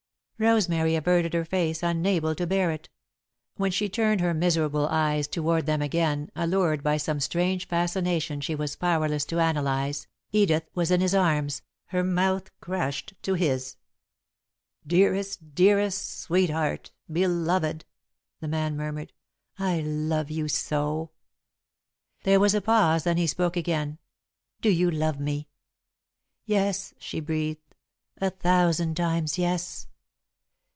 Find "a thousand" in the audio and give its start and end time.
28.17-28.97